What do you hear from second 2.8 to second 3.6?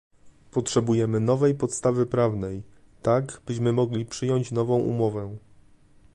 tak